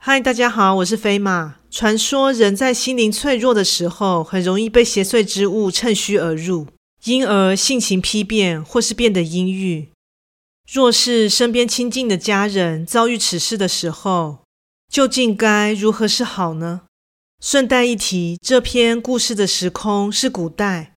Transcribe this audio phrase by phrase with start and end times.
[0.00, 1.56] 嗨，大家好，我是飞马。
[1.72, 6.68] 传说人在心灵脆弱的时候，很容易被邪祟之物趁虚而入，
[7.04, 9.88] 因而性情丕变或是变得阴郁。
[10.72, 14.38] 若是身边亲近的家人遭遇此事的时候，
[14.88, 16.82] 究竟该如何是好呢？
[17.42, 20.94] 顺带一提，这篇故事的时空是古代，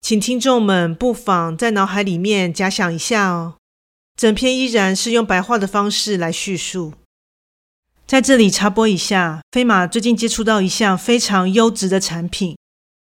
[0.00, 3.56] 请听众们不妨在脑海里面假想一下哦。
[4.16, 6.94] 整篇依然是用白话的方式来叙述。
[8.06, 12.54] 在这里插播一下，飞马最近接触到一项非常优质的产品，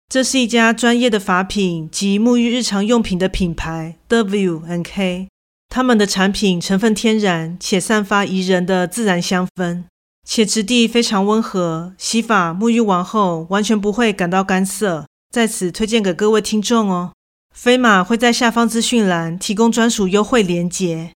[0.07, 5.27] 这是一家专业的发品及沐浴日常用品的品牌 WNK
[5.67, 9.83] 他们的产品成分天然且散发宜人的自然香氛。
[10.25, 17.11] 且质地非常温和，洗发沐浴完后完全不会感到干涩，在此推荐给各位听众哦。
[17.53, 21.11] 飞马会在下方资讯栏提供专属优惠链接，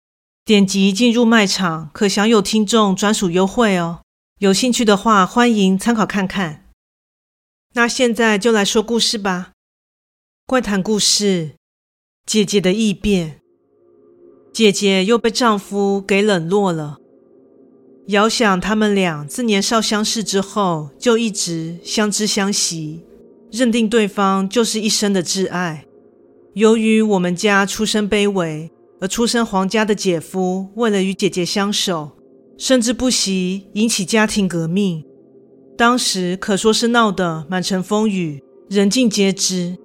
[0.45, 4.01] 点击进入卖场可享有听众专属优惠哦。
[4.37, 6.67] 有兴趣的话，欢迎参考看看。
[7.73, 9.53] 那现在就来说故事吧。
[10.45, 11.55] 怪谈故事：
[12.27, 13.39] 姐姐的异变。
[14.53, 16.97] 姐姐又被丈夫给冷落了。
[18.09, 23.03] 遥想他们俩自年少相识之后，就一直相知相惜，
[23.51, 25.87] 认定对方就是一生的挚爱。
[26.53, 28.69] 由于我们家出身卑微，
[29.05, 32.13] 而出身皇家的姐夫为了与姐姐相守，
[32.57, 35.05] 甚至不惜引起家庭革命。
[35.77, 39.77] 当时可说是闹得满城风雨，人尽皆知。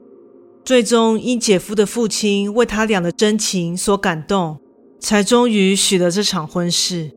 [0.65, 4.59] 最终因姐夫的父亲为他俩的真情所感动，
[4.99, 7.11] 才终于许了这场婚事。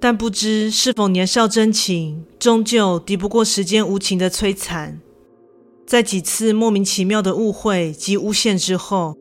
[0.00, 5.00] 但不知是否年少真情，终究敌不过时间无情的摧残。
[5.86, 9.16] 在几次莫名其妙的误会及诬陷之后，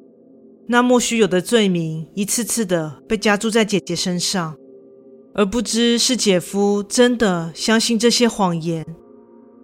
[0.67, 4.55] 那莫须有的罪名一次次的被加注在姐姐身上，
[5.33, 8.85] 而不知是姐夫真的相信这些谎言，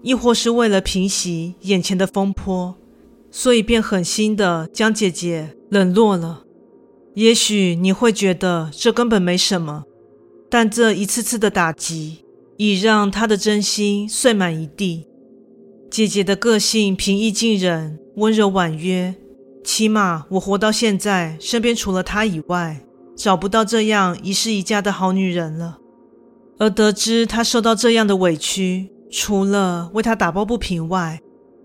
[0.02, 2.76] 亦或是为了平息眼前的风波，
[3.32, 6.44] 所以便狠心的将姐姐冷落了。
[7.16, 9.84] 也许你会觉得这根本没什么。
[10.50, 12.26] 但这一次次的打击，
[12.58, 15.06] 已让他的真心碎满一地。
[15.92, 19.14] 姐姐的个性平易近人，温柔婉约，
[19.64, 22.82] 起码我活到现在，身边除了她以外，
[23.16, 25.78] 找不到这样一世一家的好女人了。
[26.58, 31.20] 而得知她受到这样的委屈，除了为她打抱不平外，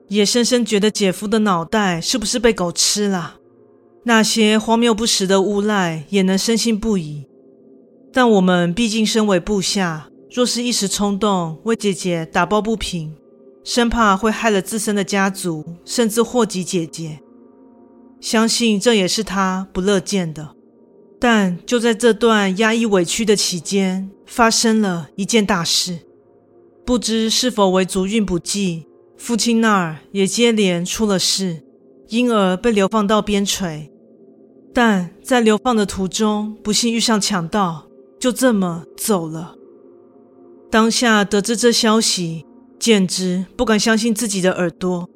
[0.09, 3.37] 也深深觉得姐夫的脑袋是不是被狗吃了？
[4.05, 7.26] 那些荒谬不实的诬赖，也能深信不疑。
[8.12, 13.16] 但我们毕竟身为部下，若是一时冲动为姐姐打抱不平，
[13.65, 17.19] 生怕会害了自身的家族，甚至祸及姐姐。
[18.25, 20.55] 相信这也是他不乐见的。
[21.21, 25.99] 但就在这段压抑委屈的期间，发生了一件大事。
[26.87, 28.87] 不知是否为族运不济，
[29.19, 31.62] 父亲那儿也接连出了事，
[32.09, 33.91] 因而被流放到边陲。
[34.73, 37.87] 但在流放的途中，不幸遇上强盗。
[38.19, 39.55] 就这么走了。
[40.71, 42.47] 当下得知这消息，
[42.79, 45.06] 简直不敢相信自己的耳朵。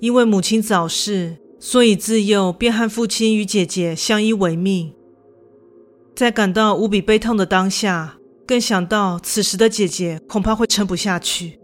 [0.00, 4.92] 因为母亲早逝，所以自幼便和父亲与姐姐相依为命。
[6.14, 11.58] 在感到无比悲痛的当下，更想到此时的姐姐恐怕会撑不下去。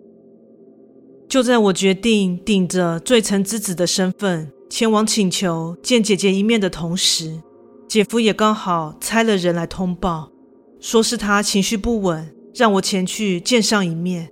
[1.29, 7.41] 就在我决定顶着罪臣之子的身份前往请求见姐姐一面的同时，
[7.89, 10.31] 姐夫也刚好差了人来通报，
[10.79, 14.31] 说是他情绪不稳，让我前去见上一面。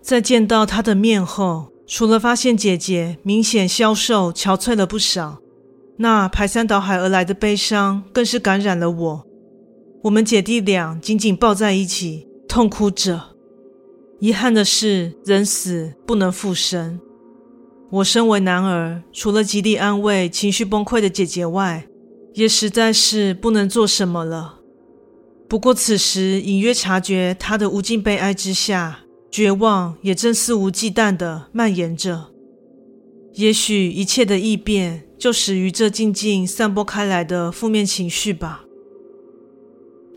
[0.00, 5.38] 在见到他的面后，除了发现姐姐明显消瘦憔悴了不少，
[5.96, 9.26] 那排山倒海而来的悲伤更是感染了我。
[10.02, 13.34] 我们姐弟俩紧紧抱在一起，痛哭着。
[14.20, 17.00] 遗憾的是，人死不能复生。
[17.90, 21.86] 我身为男儿，除了极力安慰情绪崩溃的姐姐外，
[22.34, 24.56] 也实在是不能做什么了。
[25.48, 32.28] 不过此时隐约察觉他的无尽悲哀之下，绝望也正肆无忌惮地蔓延着。
[33.34, 38.64] 也许一切的异变就始于这静静散播开来的负面情绪吧。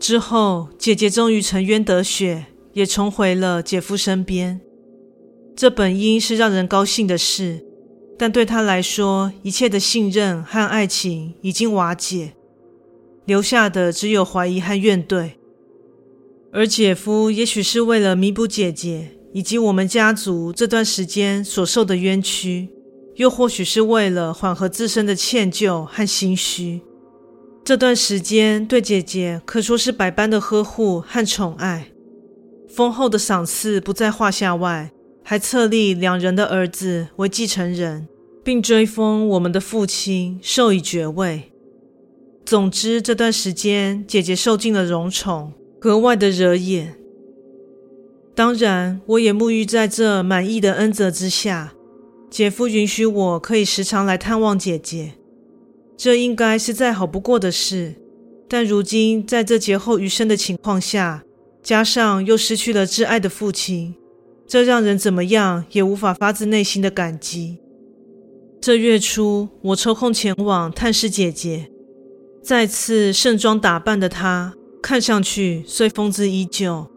[0.00, 4.60] 之后，姐姐终于沉冤得雪，也重回了姐夫身边。
[5.54, 7.64] 这本应是让人高兴的事。
[8.18, 12.32] 但对她来说，一切的信任和爱情已经瓦解，
[13.24, 15.32] 留下的只有怀疑和怨怼。
[16.54, 22.68] 而姐夫也许是为了弥补姐姐以及我们家族这段时间所受的冤屈，
[23.16, 26.82] 又或许是为了缓和自身的歉疚和心虚，
[27.64, 31.88] 这段时间对姐姐可说是百般的呵护和宠爱。
[32.68, 34.92] 丰厚的赏赐不在话下外，
[35.24, 38.06] 还册立两人的儿子为继承人，
[38.44, 41.50] 并追封我们的父亲，授以爵位。
[42.44, 46.94] 总之，这段时间姐姐受尽了荣宠，格外的惹眼。
[48.36, 51.74] 当然，我也沐浴在这满意的恩泽之下。
[52.30, 55.14] 姐夫允许我可以时常来探望姐姐，
[55.96, 57.96] 这应该是再好不过的事。
[58.48, 61.24] 但如今在这劫后余生的情况下，
[61.64, 63.96] 加上又失去了挚爱的父亲，
[64.46, 67.58] 这让人怎么样也无法发自内心的感激。
[68.60, 71.68] 这月初，我抽空前往探视姐姐，
[72.40, 76.90] 再次盛装打扮的她，看上去虽风姿依旧，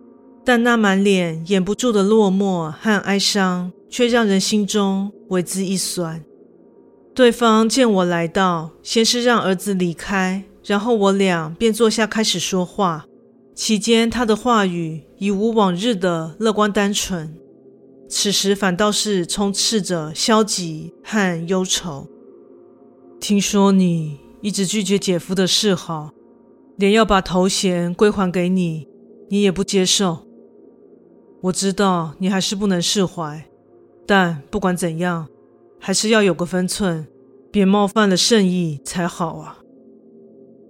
[0.44, 6.24] 但那满脸掩不住的落寞和哀伤，却让人心中为之一酸。
[7.14, 13.06] 对方见我来到，先是让儿子离开，然后我俩便坐下开始说话。
[13.54, 17.34] 期间，他的话语已无往日的乐观单纯，
[18.10, 22.10] 此时反倒是充斥着消极和忧愁。
[23.22, 26.12] 听说你一直拒绝姐夫的示好，
[26.78, 28.88] 连要把头衔归还给你，
[29.30, 30.20] 你也不接受。
[31.42, 33.46] 我知道你还是不能释怀。
[34.08, 35.28] 但不管怎样，
[35.80, 37.08] 还是要有个分寸，
[37.52, 39.60] 别冒犯了圣意才好啊。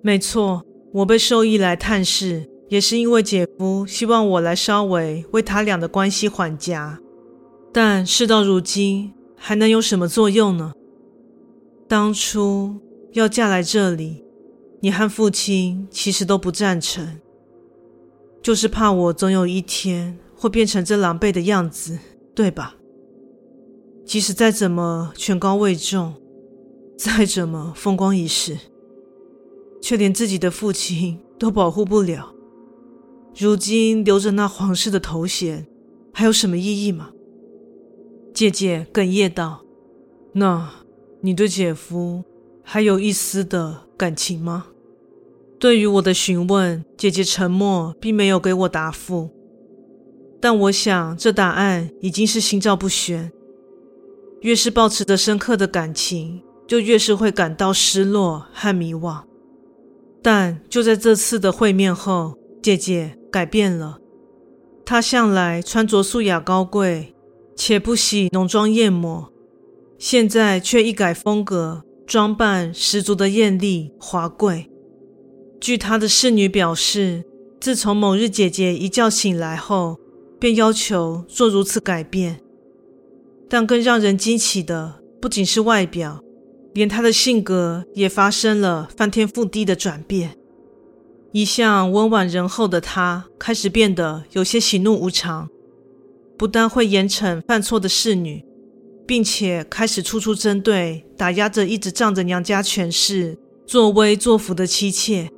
[0.01, 0.63] 没错，
[0.93, 6.99] 我被授意来探视，也是因为姐夫希望我来稍微为他俩的关系缓颊。
[7.73, 10.73] 但事到如今，还能有什么作用呢？
[11.87, 12.75] 当初
[13.13, 14.24] 要嫁来这里，
[14.85, 17.19] 你和父亲其实都不赞成，
[18.43, 21.97] 就是怕我总有一天会变成这狼狈的样子，
[22.35, 22.75] 对吧？
[24.05, 26.13] 即使再怎么权高位重，
[26.95, 28.59] 再怎么风光一世，
[29.81, 32.31] 却连自己的父亲都保护不了。
[33.35, 35.65] 如今留着那皇室的头衔，
[36.13, 37.09] 还有什么意义吗？
[38.35, 39.63] 姐姐哽咽道
[40.33, 40.69] ：“那
[41.21, 42.23] 你对姐夫
[42.61, 44.67] 还有一丝的感情吗？”
[45.65, 49.31] 对于我的询问，姐姐沉默，并没有给我答复。
[50.39, 53.31] 但我想，这答案已经是心照不宣。
[54.41, 59.23] 越是抱持着深刻的感情，就越是会感到失落和迷惘。
[60.21, 63.97] 但就在这次的会面后，姐姐改变了。
[64.85, 67.15] 她向来穿着素雅高贵，
[67.55, 69.33] 且不喜浓妆艳抹，
[69.97, 74.69] 现在却一改风格，装扮十足的艳丽华贵。
[75.65, 77.23] 据她的侍女表示，
[77.59, 79.97] 自从某日姐姐一觉醒来后，
[80.39, 82.39] 便要求做如此改变。
[83.49, 86.21] 但更让人惊奇的，不仅是外表，
[86.75, 90.37] 连他的性格也发生了翻天覆地的转变。
[91.31, 95.49] 一向温婉仁厚的他，开始变得有些喜怒无常，
[96.37, 98.45] 不但会严惩犯错的侍女，
[99.07, 105.31] 并且开始处处针对打压着一直仗着娘家权势作威作福的妻妾。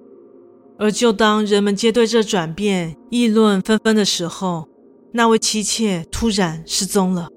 [0.79, 4.67] 而就当人们皆对这转变议论纷纷的时候，
[5.13, 7.29] 那位妻妾突然失踪了。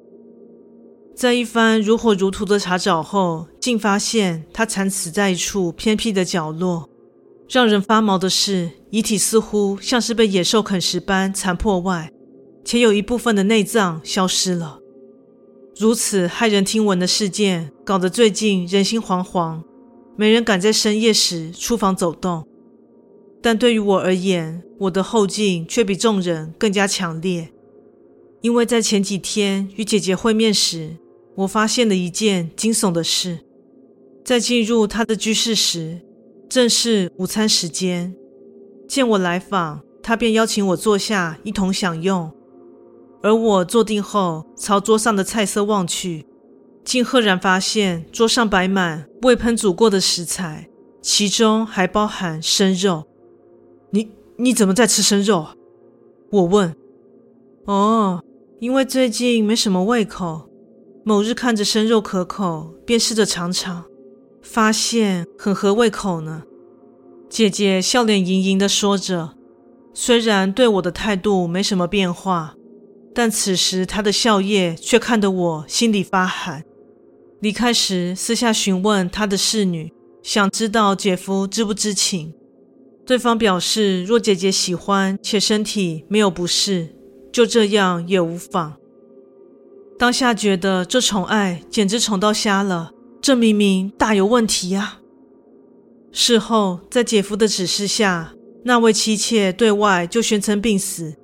[1.16, 6.88] 在一番如火如荼的查找后，竟发现他惨死在一处偏僻的角落。
[7.48, 12.10] 让人发毛的是，遗体似乎像是被野兽啃食般残破外，
[12.64, 14.78] 且有一部分的内脏消失了。
[15.76, 19.62] 如此骇人听闻的事件，搞得最近人心惶惶，
[20.16, 22.46] 没人敢在深夜时出房走动。
[23.42, 27.50] 但对于我而言，我的后劲却比众人更加强烈，
[28.42, 30.96] 因为在前几天与姐姐会面时，
[31.36, 33.38] 我发现了一件惊悚的事，
[34.24, 36.00] 在进入她的居室时，
[36.48, 38.14] 正是午餐时间。
[38.86, 42.30] 见我来访，她便邀请我坐下一同享用。
[43.22, 46.26] 而我坐定后，朝桌上的菜色望去，
[46.84, 50.68] 竟赫然发现桌上摆满未烹煮过的食材，
[51.00, 53.04] 其中还包含生肉。
[54.40, 55.48] 你怎么在吃生肉？
[56.30, 56.74] 我问。
[57.66, 58.24] 哦，
[58.58, 60.48] 因为最近没什么胃口。
[61.04, 63.84] 某日看着生肉可口，便试着尝尝，
[64.40, 66.44] 发现很合胃口呢。
[67.28, 69.34] 姐姐笑脸盈盈的说着，
[69.92, 72.54] 虽然对我的态度没什么变化，
[73.14, 76.64] 但此时她的笑靥却看得我心里发寒。
[77.40, 79.92] 离开时，私下询问她的侍女，
[80.22, 82.32] 想知道姐夫知不知情。
[83.10, 86.94] 对方表示，若姐姐喜欢且身体没有不适，
[87.32, 88.76] 就这样也无妨。
[89.98, 95.00] 当下觉得这宠爱简直宠到瞎了，这明明大有问题呀！
[96.12, 98.32] 事后在姐夫的指示下，
[98.64, 101.16] 那位妻妾对外就宣称病死，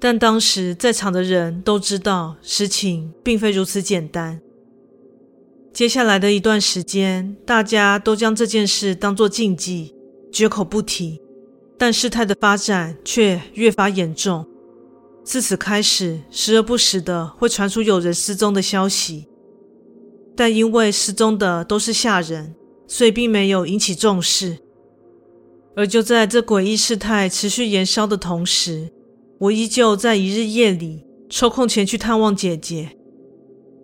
[0.00, 4.40] 但当时在场的人都知道，事情并非如此简单。
[5.72, 9.94] 接下来的一段时间，大家都将这件事当作禁忌，
[10.32, 11.20] 绝口不提。
[11.78, 14.44] 但事态的发展却越发严重。
[15.22, 19.28] 自此开始，时而不时的会传出有人失踪的消息，
[20.34, 22.54] 但因为失踪的都是下人，
[22.86, 24.58] 所以并没有引起重视。
[25.76, 28.90] 而就在这诡异事态持续延烧的同时，
[29.38, 32.90] 我依旧在一日夜里抽空前去探望姐姐。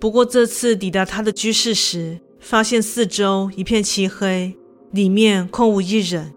[0.01, 4.57] 不过这次抵达她的居室时，发现四周一片漆黑，
[4.91, 6.33] 里面空无一人。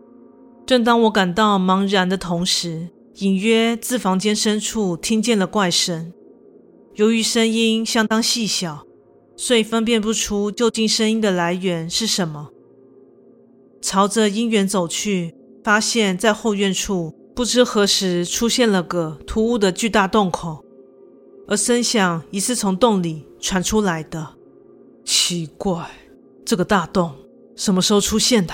[0.67, 6.11] 正当我感到茫然的同时，隐约自房间深处听见了怪声。
[6.95, 8.85] 由于声音相当细小，
[9.37, 12.49] 所以分辨不出究竟声音的来源是什么。
[13.81, 15.33] 朝着音源走去，
[15.63, 20.65] 发现在后院处不知何时出现了个突兀的巨大洞口，
[21.47, 24.35] 而声响疑似从洞里传出来的。
[25.05, 25.89] 奇怪，
[26.43, 27.15] 这个大洞
[27.55, 28.53] 什么时候出现的？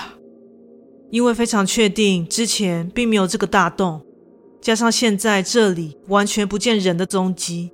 [1.14, 4.04] 因为非常确定之前并没有这个大洞，
[4.60, 7.70] 加上现在这里完全不见人的踪迹，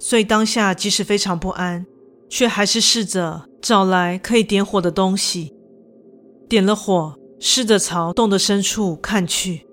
[0.00, 1.86] 所以当下即使非常不安，
[2.28, 5.54] 却还是试着找来可以点火的东西。
[6.48, 9.64] 点了火，试着朝洞的深处看去，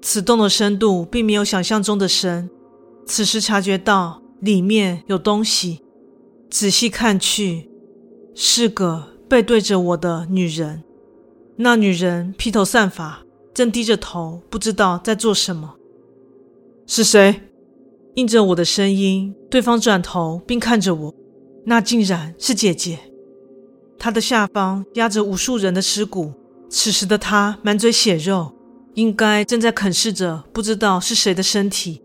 [0.00, 2.48] 此洞的深度并没有想象中的深。
[3.04, 5.82] 此时察觉到里面有东西，
[6.48, 7.68] 仔细看去，
[8.34, 10.82] 是个背对着我的女人。
[11.60, 15.74] 那女人披头散发，正低着头，不知道在做什么。
[16.86, 17.42] 是谁？
[18.14, 21.14] 应着我的声音，对方转头并看着我。
[21.64, 23.00] 那竟然是姐姐。
[23.98, 26.32] 她的下方压着无数人的尸骨，
[26.70, 28.52] 此时的她满嘴血肉，
[28.94, 32.00] 应该正在啃噬着不知道是谁的身体。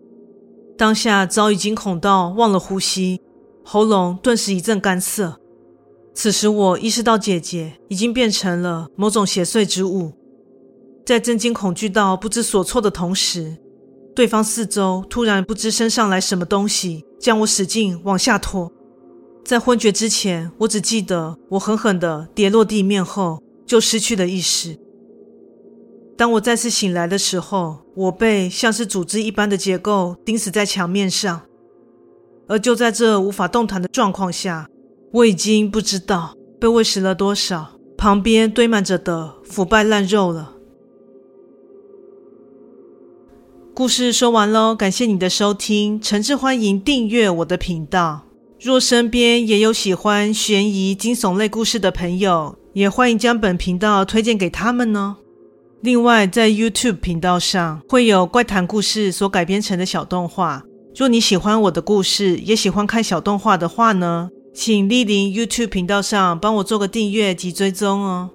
[0.75, 3.21] 当下早已惊恐到忘了呼吸，
[3.63, 5.39] 喉咙顿时一阵干涩。
[6.13, 10.11] 此时我意识到姐姐已经变成了某种邪祟之物，
[11.05, 13.57] 在震惊恐惧到不知所措的同时，
[14.15, 18.71] 对方四周突然不知升上来什么东西，将我使劲往下拖。
[19.43, 24.77] 在昏厥之前，我只记得我狠狠地跌落地面后就失去了意识。
[26.15, 31.41] 当我再次醒来的时候，我被像是组织一般的结构钉死在墙面上，
[32.47, 34.69] 而就在这无法动弹的状况下。
[35.13, 40.53] 我已经不知道被喂食了多少旁边堆满着的腐败烂肉了。
[43.75, 48.23] 故事说完喽，感谢你的收听，诚挚欢迎订阅我的频道。
[48.59, 55.17] 若身边也有喜欢悬疑惊悚类故事的朋友，也欢迎将本频道推荐给他们呢。
[55.81, 60.63] 另外，在 YouTube 频道上会有怪谈故事所改编成的小动画。
[60.95, 68.29] 若你喜欢我的故事，也喜欢看小动画的话呢，请莅临 YouTube 频道上帮我做个订阅及追踪哦。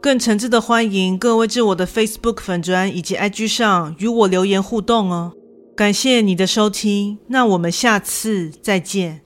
[0.00, 5.32] 更诚挚的欢迎各位至我的 Facebook 粉砖以及 IG 上与我留言互动哦。
[5.74, 9.25] 感谢你的收听，那我们下次再见。